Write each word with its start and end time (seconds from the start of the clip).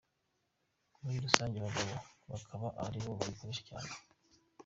Muri 1.01 1.17
rusange 1.25 1.55
abagabo 1.59 1.93
bakaba 2.31 2.67
ari 2.85 2.97
bo 3.03 3.11
bayikoresha 3.19 3.63
cyane. 3.69 3.91